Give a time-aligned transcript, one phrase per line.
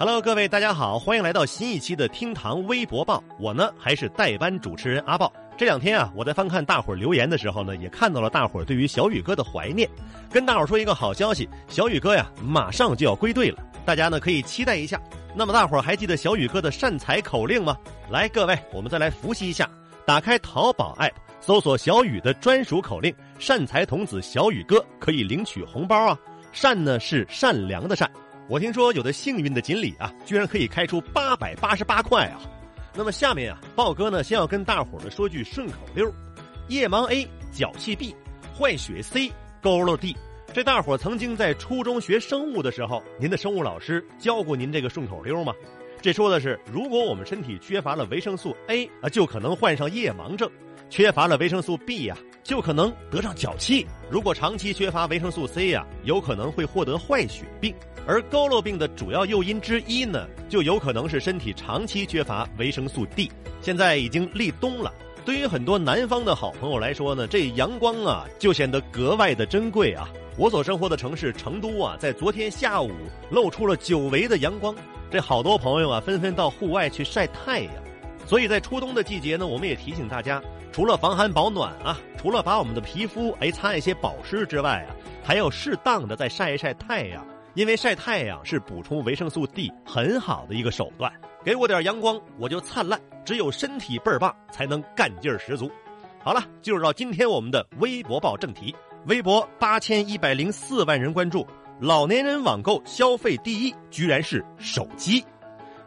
[0.00, 3.20] Hello，各位大家好，欢迎来到新一期的厅堂微博报。
[3.36, 5.32] 我呢还是代班主持人阿豹。
[5.56, 9.90] 这两天啊，我在翻看大伙儿留言的时候呢，也看到了大伙儿对于小雨哥的怀念。
[10.30, 15.00] 跟大伙儿说一个好消息，小雨哥呀马上就要归队了，大家呢可以期待一下。
[15.34, 17.76] 那么大伙儿还记得小雨哥的善财口令吗？
[18.08, 19.68] 来，各位，我们再来复习一下。
[20.06, 21.10] 打开淘宝 app，
[21.40, 26.16] 搜索小雨的专属口令“善财童子小雨哥”，可以领取红包啊。
[26.52, 28.08] 善呢是善良的善。
[28.48, 32.40] 我听说有的幸运的锦鲤啊，居然可以开出八百八十八块啊！
[32.94, 36.10] 那么下面啊，豹哥呢先要跟大伙儿呢说句顺口溜：
[36.68, 38.16] 夜盲 A，脚气 B，
[38.58, 39.30] 坏血 C，
[39.62, 40.16] 佝偻 D。
[40.54, 45.52] 这大伙儿曾经在初中学生物的时候，您的生物老师教过您这个顺口溜吗？
[46.00, 50.48] 这说的是，如果我们身体缺乏了维生素 A 啊，就可能患上夜盲症；
[50.88, 57.74] 缺乏了维生素 B 呀，就可能得上脚气；如果长期缺乏维生素 C 呀，有可能会获得坏血病。
[58.08, 63.30] 而佝偻病的主要诱因之一呢，就有可能是身体长期缺乏维生素 D。
[63.60, 64.90] 现在已经立冬了，
[65.26, 70.08] 对于很多南方的好朋友来说呢，这阳光啊就显得格外的珍贵啊。
[70.38, 72.90] 我所生活的城市成都啊，在昨天下午
[73.30, 74.74] 露出了久违的阳光，
[75.10, 77.74] 这好多朋友啊纷纷到户外去晒太阳。
[78.24, 80.42] 所以在初冬的季节呢，我们也提醒大家，
[80.72, 87.22] 除了防寒保暖啊，除了把我们的皮肤哎擦一些保湿之外啊，还要适当的再晒一晒太阳。
[87.58, 93.00] 因为晒太阳是补充维生素 D 很好的一个手段，给我点阳光我就灿烂。
[93.24, 95.68] 只有身体倍儿棒，才能干劲儿十足。
[96.22, 98.72] 好了，进入到今天我们的微博报正题。
[99.06, 101.44] 微博八千一百零四万人关注，
[101.80, 105.24] 老年人网购消费第一居然是手机。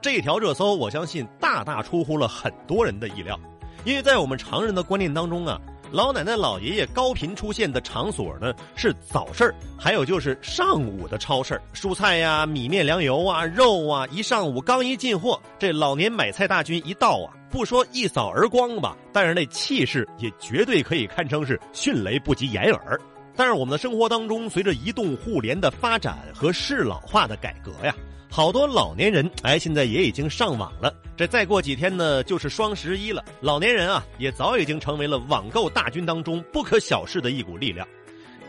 [0.00, 3.36] 这条热搜我相信大大出乎了很多人的意料，
[3.84, 5.60] 因为在我们常人的观念当中啊。
[5.92, 23.00] 老奶奶、老爷爷高频出现的场所呢是早市还有就是上午的超市蔬菜呀、米面粮油啊、肉啊，一上午刚一进货，这老年买菜大军一到啊，不说一扫而光吧，但是那气势也绝对可以堪称是迅雷不及掩耳。
[23.36, 27.94] 但是我们的生活当中，随着移动互联的发展和适老化的改革呀。
[28.28, 30.92] 好多老年人哎，现在也已经上网了。
[31.16, 33.24] 这再过几天呢，就是双十一了。
[33.40, 37.86] 老年人啊，也早已经成为了网购大军当中不可小视的一股力量。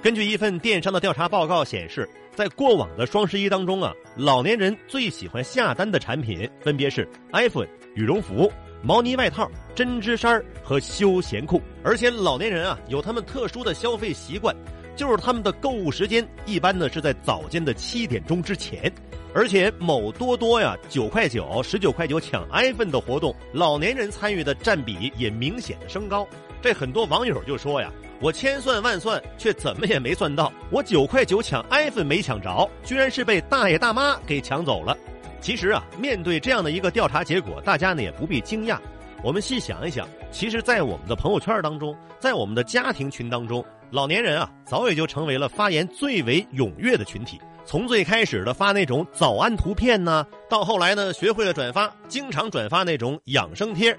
[0.02, 8.52] 根据一份电商的调查报告显示，在过往的双十一当中啊，老年人最喜欢下单的产品分别是 iPhone、羽绒服、
[8.84, 11.62] 毛呢外套、针织衫和休闲裤。
[11.84, 14.54] 而且老年人啊，有他们特殊的消费习惯，
[14.98, 18.92] 就是他们的购物时间一般呢是在早间的七点钟之前。
[19.34, 26.28] 而且某多多呀，九块九、十九块九抢 iPhone 的活动，老年人参与的占比也明显的升高。
[26.62, 34.98] 这很多网友就说呀：“我千算万算，却怎么也没算到，我九块九抢 iPhone 没抢着，居然是被大爷大妈给抢走了。”
[35.40, 38.80] 其实啊，面对这样的一个调查结果，大家呢也不必惊讶。
[39.24, 47.40] 我们细想一想，其实，在我们的朋友圈当中，在我们的家庭群当中，老年人啊，早已就成为了发言最为踊跃的群体。
[47.66, 53.98] 从最开始的发那种早安图片呢，到后来呢，学会了转发，经常转发那种养生贴，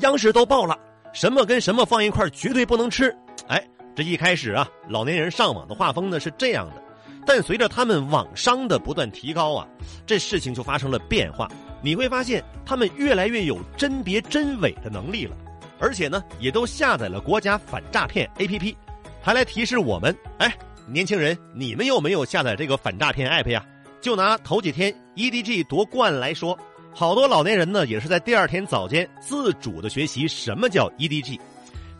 [0.00, 0.78] 央视都报了，
[1.12, 3.14] 什么跟什么放一块绝对不能吃。
[3.48, 3.62] 哎，
[3.94, 6.82] 这一开始啊，老年人上网的画风呢是这样的，
[7.26, 9.66] 但随着他们网商的不断提高啊，
[10.06, 11.50] 这事情就发生了变化。
[11.82, 15.34] 你会发现，他们越来越有甄别真伪的能力了，
[15.78, 18.74] 而且呢，也都下载了国家反诈骗 APP，
[19.22, 20.52] 还来提示我们，哎。
[20.84, 23.64] 年轻人，你们有没有下载这个反诈骗 app 呀？
[24.00, 26.58] 就拿头几天 EDG 夺冠来说，
[26.92, 31.38] 好多老年人呢也是在第二天早间自主的学习什么叫 EDG。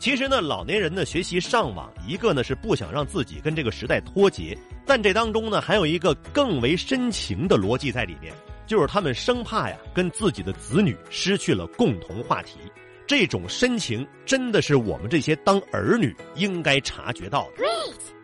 [0.00, 8.34] 其实呢，老年人呢学习上网，一个呢是不想让自己跟这个时代脱节，但这当中呢还有一个更为深情的逻辑在里面，
[8.66, 12.59] 就是他们生怕呀跟自己的子女失去了共同话题。
[13.12, 17.62] 这种深情真的是我们这些当儿女应该察觉到的。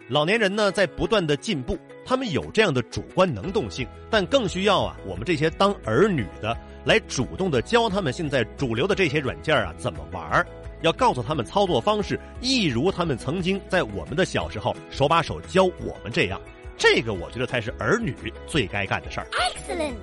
[0.08, 6.56] 老年人呢在不断的进步，他们有这样的主观能动性，但更需要啊我们这些当儿女的
[6.86, 10.42] 来主动的教他们现在主流的这些软件啊怎么玩
[10.80, 16.40] 要告诉他们操作方式，一如他们曾经在我们的小时候手把手教我们这样，
[16.78, 19.26] 这个我觉得才是儿女最该干的事儿。
[19.32, 19.96] Excellent。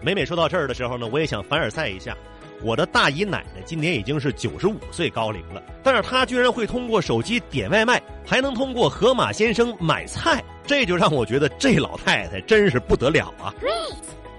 [0.00, 2.16] 每每说到这儿的时候呢，我也想凡尔赛一下。
[2.62, 13.52] 我的大姨奶奶今年已经是九十五岁高龄了，但是她居然会通过手机点外卖，还能通过河马先生买菜，这就让我觉得这老太太真是不得了啊！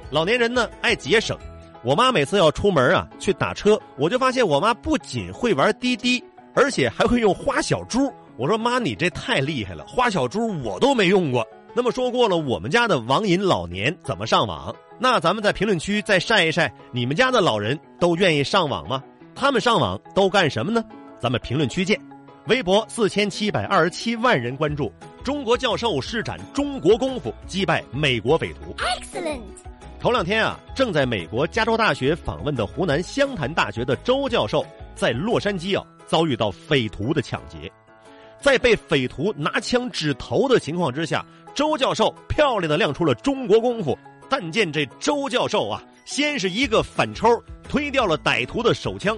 [0.10, 1.38] 老年人呢爱节省，
[1.84, 6.24] 我妈每次要出门啊去打车，我就发现我妈不仅会玩滴滴，
[6.54, 8.14] 而且还会用花小猪。
[8.38, 11.46] 我说妈，你这太厉害了，花小猪我都没用过。
[11.76, 14.74] 那么说过了，我们家的网瘾老年怎么上网？
[15.00, 19.04] 那咱们在评论区再晒一晒，你们家的老人都愿意上网吗？
[19.34, 20.84] 他们上网都干什么呢？
[21.20, 22.00] 咱们评论区见。
[22.48, 24.92] 微博四千七百二十七万人关注，
[25.24, 28.76] 中国教授施展中国功夫击败美国匪徒。
[28.78, 29.42] Excellent。
[30.00, 37.72] 头两天啊，正在美国加州大学访问的湖南湘潭大学的周教授，在洛杉矶啊遭遇到匪徒的抢劫，
[38.44, 41.26] 在被匪徒拿枪指头的情况之下。
[41.56, 43.96] 周教授漂亮的亮出了中国功夫，
[44.28, 47.30] 但见这周教授啊，先是一个反抽
[47.70, 49.16] 推掉了歹徒的手枪，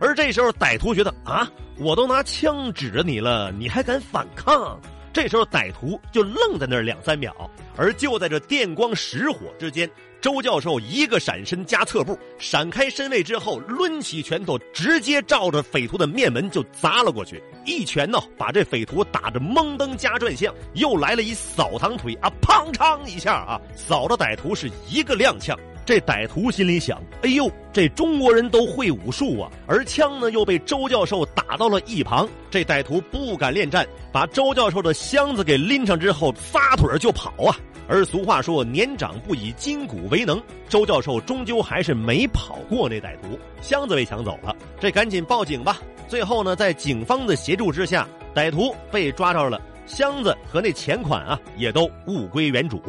[0.00, 4.80] 而这时候歹徒觉得啊，我都拿枪指着你了，你还敢反抗？
[5.16, 7.34] 这时候歹徒就愣在那儿两三秒，
[7.74, 9.90] 而就在这电光石火之间。
[10.20, 17.42] 周教授一个闪身加侧步，闪开身位之后，抡起拳头，直接照着匪徒的面门就砸了过去。
[17.64, 25.56] 一拳呢，把这匪徒打得懵登加转向，又来了一扫堂腿啊，砰嚓一下啊，扫着歹徒是一个踉跄。
[25.86, 29.48] 这歹徒心里想：哎呦，这中国人都会武术啊！
[29.68, 32.28] 而枪呢，又被周教授打到了一旁。
[32.50, 37.56] 这歹徒不敢恋战，把周教授的箱子给拎上之后，撒腿就跑啊。
[37.86, 45.78] 而俗话说“年长不以筋骨为能”，周教授终究还是没跑过那歹徒，箱子被抢走了，这赶紧报警吧。
[46.08, 52.82] 最后呢，在警方的协助之下，歹徒被抓着了，箱子和那钱款啊，也都物归原主。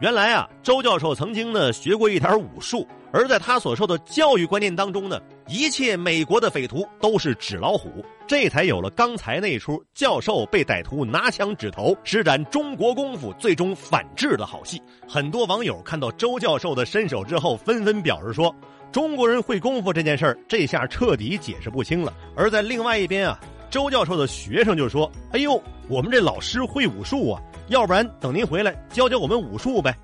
[0.00, 2.86] 原来啊，周教授曾经呢学过一点武术。
[3.12, 14.80] 而在他所受的教育观念当中呢，一切美国的匪徒都是纸老虎，这才有了刚才那出教授被歹徒拿枪指头，施展中国功夫，最终反制的好戏。
[15.08, 18.54] 很多网友看到周教授的身手之后，纷纷表示说，
[18.92, 22.14] 中国人会功夫这件事儿，这下彻底解释不清了。
[22.36, 23.38] 而在另外一边啊，
[23.70, 29.96] 周教授的学生就说：“哎呦，我们这老师会武术啊，要不然等您回来教教我们武术呗。”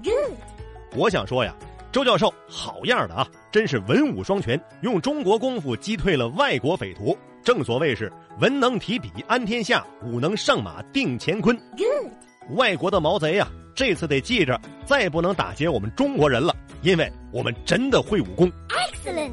[0.96, 1.54] 我想说呀。
[1.92, 3.26] 周教授好样的啊！
[3.50, 7.16] 真是文武双全，用中国功夫击退了外国匪徒。
[7.42, 11.58] 正所谓是文能提笔安天下，武能上马定乾坤。
[12.50, 18.52] 外国的毛贼呀，这次得记着，再不能打劫我们中国人了，因为我们真的会武功。
[18.68, 19.32] Excellent。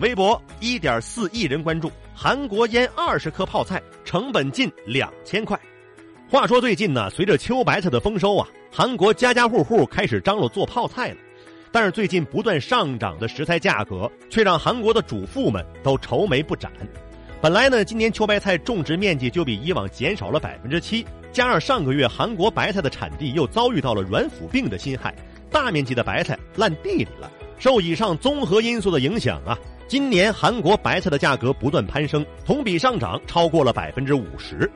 [0.00, 5.58] 微博一点四亿人关注，韩国腌二十颗泡菜成本近两千块。
[6.30, 11.16] 话说最近呢，随着秋白菜的丰收啊，韩国家家户户开始张罗做泡菜了。
[11.70, 16.72] 但是最近不断上涨的食材价格，却让韩国的主妇们都愁眉不展。
[17.40, 25.14] 本来呢，今年秋白菜种植面积就比以往减少了百分之七，加上上个月韩国白菜的产地又遭遇到了软腐病的侵害，
[25.50, 27.30] 大面积的白菜烂地里了。
[27.58, 29.56] 受以上综合因素的影响啊，
[29.86, 34.68] 今年韩国白菜的价格不断攀升，同比上涨超过了百分之五十。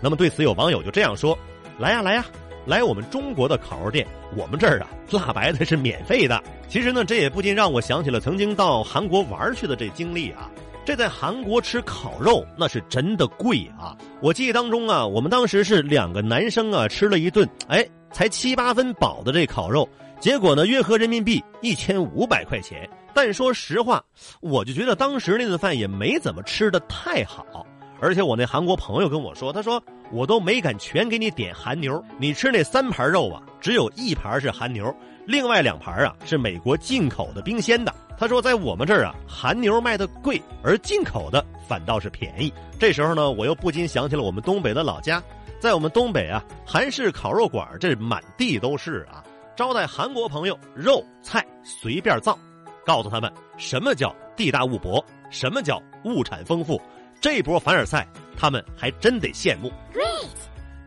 [0.00, 1.36] 那么对此，有网友就这样说
[1.78, 2.24] ：“来呀，来呀！”
[2.66, 4.04] 来我们中国的烤肉店，
[4.36, 6.42] 我们这儿啊，辣白菜是免费的。
[6.68, 10.50] 其实呢，这也不禁让我想起了曾经到韩国玩去的这经历啊。
[10.84, 13.96] 这在韩国吃烤肉那是真的贵啊！
[14.20, 19.88] 我记忆当中啊，我们当时是两个男生啊，吃了一顿，哎，才七八分饱的这烤肉，
[20.20, 22.88] 结果呢，约合人民币一千五百块钱。
[23.14, 24.04] 但说实话，
[24.40, 27.64] 我就觉得当时那顿饭也没怎么吃的太好。
[28.00, 34.94] 而且我那韩国朋友跟我说，他说我都没敢全给你点韩牛，你吃那三盘肉啊，只有一盘是韩牛，
[35.26, 37.94] 另外两盘啊是美国进口的冰鲜的。
[38.18, 42.52] 他说在我们这儿啊，韩牛卖的贵，而进口的反倒是便宜。
[42.78, 45.22] 这时候呢，我又不禁想起了我们东北的老家，
[45.58, 49.22] 在我们东北啊，韩式烤肉馆这满地都是啊，
[49.54, 52.38] 招待韩国朋友，肉菜随便造，
[52.84, 56.80] 告诉他们什么叫地大物博，什么叫物产丰富。
[57.26, 58.06] 这波凡尔赛，
[58.36, 59.68] 他们还真得羡慕。
[59.92, 60.28] Great，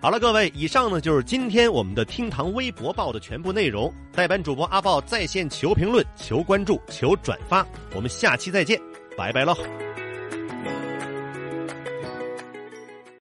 [0.01, 3.93] 好了，各位，以上呢就是今天我们的厅堂微博报的全部内容。
[4.13, 8.79] 代班主播阿豹在线求评论、求关注、求转发，我们下期再见，
[9.17, 9.53] 拜拜喽。